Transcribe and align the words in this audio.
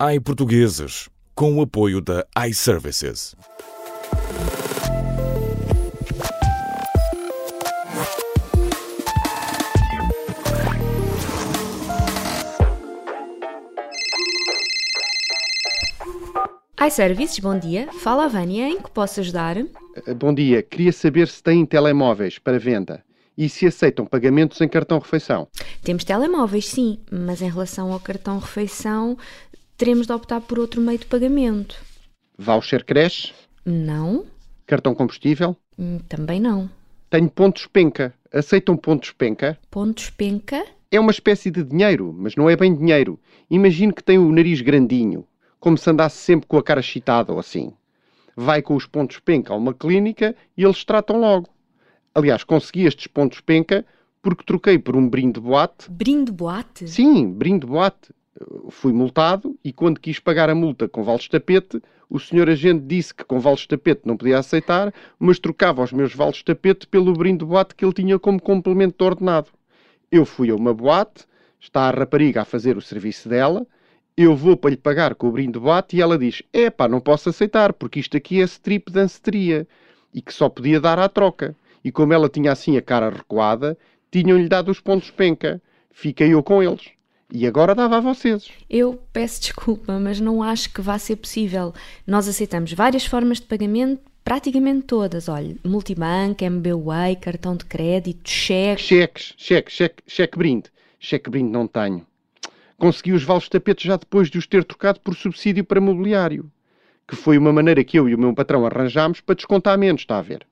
iPortugueses, 0.00 1.08
com 1.34 1.56
o 1.56 1.60
apoio 1.60 2.00
da 2.00 2.24
iServices. 2.46 3.34
iServices, 16.80 17.40
bom 17.40 17.58
dia. 17.58 17.88
Fala 17.94 18.26
a 18.26 18.28
Vânia, 18.28 18.68
em 18.68 18.80
que 18.80 18.92
posso 18.92 19.18
ajudar? 19.18 19.56
Eh, 19.56 20.14
Bom 20.14 20.32
dia, 20.32 20.62
queria 20.62 20.92
saber 20.92 21.26
se 21.26 21.42
têm 21.42 21.66
telemóveis 21.66 22.38
para 22.38 22.56
venda 22.56 23.02
e 23.36 23.48
se 23.48 23.66
aceitam 23.66 24.06
pagamentos 24.06 24.60
em 24.60 24.68
cartão 24.68 25.00
refeição. 25.00 25.48
Temos 25.82 26.04
telemóveis, 26.04 26.68
sim, 26.68 27.00
mas 27.10 27.42
em 27.42 27.50
relação 27.50 27.92
ao 27.92 27.98
cartão 27.98 28.38
refeição, 28.38 29.16
teremos 29.78 30.06
de 30.06 30.12
optar 30.12 30.40
por 30.40 30.58
outro 30.58 30.80
meio 30.80 30.98
de 30.98 31.06
pagamento. 31.06 31.76
Voucher 32.36 32.84
creche, 32.84 33.32
Não? 33.64 34.26
cartão 34.66 34.94
combustível. 34.94 35.56
Hum, 35.78 35.98
Também 36.08 36.40
não. 36.40 36.68
Tenho 37.08 37.30
pontos 37.30 37.66
penca. 37.66 38.12
Aceitam 38.32 38.76
pontos 38.76 39.12
penca? 39.12 39.58
Pontos 39.70 40.10
penca? 40.10 40.62
É 40.90 41.00
uma 41.00 41.10
espécie 41.10 41.50
de 41.50 41.62
dinheiro, 41.64 42.14
mas 42.16 42.36
não 42.36 42.50
é 42.50 42.56
bem 42.56 42.74
dinheiro. 42.74 43.18
Imagino 43.50 43.94
que 43.94 44.02
tem 44.02 44.18
o 44.18 44.30
nariz 44.30 44.60
grandinho, 44.60 45.26
como 45.58 45.78
se 45.78 45.88
andasse 45.88 46.16
sempre 46.18 46.46
com 46.46 46.58
a 46.58 46.62
cara 46.62 46.82
chitada 46.82 47.32
ou 47.32 47.38
assim. 47.38 47.72
Vai 48.36 48.60
com 48.62 48.74
os 48.76 48.86
pontos 48.86 49.18
penca 49.18 49.52
a 49.52 49.56
uma 49.56 49.72
clínica 49.74 50.34
e 50.56 50.64
eles 50.64 50.84
tratam 50.84 51.18
logo. 51.18 51.48
Aliás, 52.14 52.44
consegui 52.44 52.84
estes 52.84 53.06
pontos 53.06 53.40
penca 53.40 53.84
porque 54.20 54.44
troquei 54.44 54.78
por 54.78 54.96
um 54.96 55.08
brinde 55.08 55.40
boate 55.40 55.90
Brinde 55.90 56.32
boate? 56.32 56.88
Sim, 56.88 57.30
brinde 57.32 57.66
boate. 57.66 58.10
Eu 58.40 58.70
Fui 58.70 58.92
multado 58.92 59.58
e 59.64 59.72
quando 59.72 60.00
quis 60.00 60.18
pagar 60.18 60.48
a 60.48 60.54
multa 60.54 60.88
com 60.88 61.02
vales 61.02 61.22
de 61.22 61.30
tapete, 61.30 61.82
o 62.08 62.18
senhor 62.18 62.48
agente 62.48 62.84
disse 62.86 63.14
que 63.14 63.24
com 63.24 63.40
vales 63.40 63.60
de 63.60 63.68
tapete 63.68 64.02
não 64.04 64.16
podia 64.16 64.38
aceitar, 64.38 64.92
mas 65.18 65.38
trocava 65.38 65.82
os 65.82 65.92
meus 65.92 66.14
vales 66.14 66.36
de 66.36 66.44
tapete 66.44 66.86
pelo 66.86 67.12
brinde 67.12 67.44
boate 67.44 67.74
que 67.74 67.84
ele 67.84 67.92
tinha 67.92 68.18
como 68.18 68.40
complemento 68.40 68.96
de 68.98 69.04
ordenado. 69.04 69.48
Eu 70.10 70.24
fui 70.24 70.50
a 70.50 70.54
uma 70.54 70.72
boate, 70.72 71.26
está 71.60 71.82
a 71.82 71.90
rapariga 71.90 72.42
a 72.42 72.44
fazer 72.44 72.76
o 72.76 72.80
serviço 72.80 73.28
dela, 73.28 73.66
eu 74.16 74.34
vou 74.34 74.56
para 74.56 74.70
lhe 74.70 74.76
pagar 74.76 75.14
com 75.14 75.28
o 75.28 75.32
brinde 75.32 75.58
boate 75.58 75.96
e 75.96 76.00
ela 76.00 76.18
diz, 76.18 76.42
epá, 76.52 76.88
não 76.88 77.00
posso 77.00 77.28
aceitar, 77.28 77.72
porque 77.72 78.00
isto 78.00 78.16
aqui 78.16 78.40
é 78.40 78.44
strip 78.44 78.90
de 78.90 79.66
e 80.12 80.22
que 80.22 80.32
só 80.32 80.48
podia 80.48 80.80
dar 80.80 80.98
à 80.98 81.08
troca. 81.08 81.54
E 81.84 81.92
como 81.92 82.12
ela 82.12 82.28
tinha 82.28 82.52
assim 82.52 82.76
a 82.76 82.82
cara 82.82 83.10
recuada, 83.10 83.78
tinham-lhe 84.10 84.48
dado 84.48 84.70
os 84.70 84.80
pontos 84.80 85.10
penca. 85.10 85.62
Fiquei 85.90 86.34
eu 86.34 86.42
com 86.42 86.62
eles. 86.62 86.97
E 87.30 87.46
agora 87.46 87.74
dava 87.74 87.98
a 87.98 88.00
vocês. 88.00 88.48
Eu 88.70 88.98
peço 89.12 89.42
desculpa, 89.42 89.98
mas 89.98 90.18
não 90.18 90.42
acho 90.42 90.72
que 90.72 90.80
vá 90.80 90.98
ser 90.98 91.16
possível. 91.16 91.74
Nós 92.06 92.26
aceitamos 92.26 92.72
várias 92.72 93.04
formas 93.04 93.38
de 93.38 93.46
pagamento, 93.46 94.00
praticamente 94.24 94.86
todas. 94.86 95.28
Olha, 95.28 95.54
multibanco, 95.62 96.42
MBWay, 96.42 97.16
cartão 97.16 97.54
de 97.54 97.66
crédito, 97.66 98.28
cheque. 98.28 98.82
Cheques, 98.82 99.34
cheque, 99.36 99.70
cheque, 99.70 100.02
cheque 100.06 100.38
brinde. 100.38 100.70
Cheque 100.98 101.28
brinde 101.28 101.50
não 101.50 101.66
tenho. 101.66 102.06
Consegui 102.78 103.12
os 103.12 103.24
vales 103.24 103.44
de 103.44 103.50
tapete 103.50 103.86
já 103.86 103.96
depois 103.96 104.30
de 104.30 104.38
os 104.38 104.46
ter 104.46 104.64
trocado 104.64 104.98
por 105.00 105.14
subsídio 105.14 105.64
para 105.64 105.80
mobiliário. 105.80 106.50
Que 107.06 107.14
foi 107.14 107.36
uma 107.36 107.52
maneira 107.52 107.84
que 107.84 107.98
eu 107.98 108.08
e 108.08 108.14
o 108.14 108.18
meu 108.18 108.34
patrão 108.34 108.64
arranjámos 108.64 109.20
para 109.20 109.34
descontar 109.34 109.76
menos, 109.76 110.00
está 110.00 110.18
a 110.18 110.22
ver? 110.22 110.46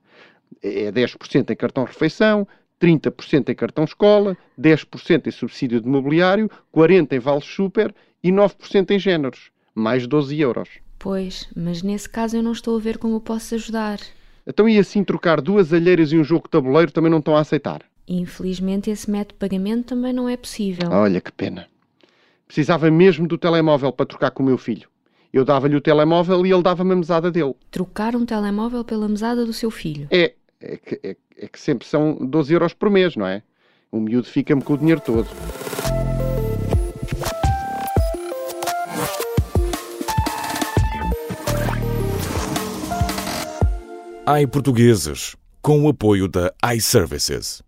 É 0.62 0.92
10% 0.92 1.50
em 1.50 1.56
cartão 1.56 1.84
refeição, 1.84 2.47
30% 2.80 3.48
em 3.48 3.55
cartão 3.55 3.84
escola, 3.84 4.36
10% 4.58 5.27
em 5.27 5.30
subsídio 5.30 5.80
de 5.80 5.88
mobiliário, 5.88 6.50
40% 6.74 7.12
em 7.12 7.19
vales 7.19 7.44
super 7.44 7.94
e 8.22 8.30
9% 8.30 8.91
em 8.91 8.98
géneros. 8.98 9.50
Mais 9.74 10.06
12 10.06 10.38
euros. 10.41 10.69
Pois, 10.98 11.48
mas 11.54 11.82
nesse 11.82 12.08
caso 12.08 12.36
eu 12.36 12.42
não 12.42 12.52
estou 12.52 12.77
a 12.77 12.80
ver 12.80 12.98
como 12.98 13.16
eu 13.16 13.20
posso 13.20 13.54
ajudar. 13.54 14.00
Então 14.47 14.69
e 14.69 14.78
assim 14.78 15.04
trocar 15.04 15.41
duas 15.41 15.72
alheiras 15.72 16.12
e 16.12 16.19
um 16.19 16.24
jogo 16.24 16.44
de 16.44 16.50
tabuleiro 16.50 16.92
também 16.92 17.10
não 17.10 17.19
estão 17.19 17.37
a 17.37 17.41
aceitar? 17.41 17.82
Infelizmente, 18.09 18.91
esse 18.91 19.10
método 19.10 19.34
de 19.34 19.38
pagamento 19.38 19.87
também 19.87 20.12
não 20.12 20.28
é 20.28 20.37
possível. 20.37 20.88
Olha 20.91 21.20
que 21.20 21.32
pena. 21.32 21.66
Precisava 22.47 22.91
mesmo 22.91 23.26
do 23.26 23.37
telemóvel 23.37 23.93
para 23.93 24.06
trocar 24.06 24.31
com 24.31 24.43
o 24.43 24.47
meu 24.47 24.56
filho. 24.56 24.88
Eu 25.32 25.44
dava-lhe 25.44 25.76
o 25.76 25.81
telemóvel 25.81 26.47
e 26.47 26.53
ele 26.53 26.62
dava-me 26.62 26.93
a 26.93 26.97
mesada 26.97 27.31
dele. 27.31 27.54
Trocar 27.70 28.14
um 28.14 28.25
telemóvel 28.25 28.84
pela 28.84 29.08
mesada 29.08 29.44
do 29.44 29.53
seu 29.53 29.70
filho. 29.70 30.06
É, 30.10 30.34
é 30.61 30.77
que, 30.77 31.00
é- 31.03 31.17
é 31.39 31.49
que 31.49 31.59
sempre 31.61 31.87
são 31.87 32.15
12 32.15 32.53
euros 32.53 32.72
por 32.72 32.91
mês, 32.91 33.17
não 33.17 33.27
é? 33.27 33.43
O 33.91 34.00
miúdo 34.00 34.27
fica-me 34.28 34.62
com 34.62 34.75
o 34.75 34.78
dinheiro 34.78 35.00
todo. 35.00 35.28
iPortugueses, 44.43 45.37
com 45.62 45.84
o 45.84 45.89
apoio 45.89 46.27
da 46.28 46.53
iServices. 46.75 47.62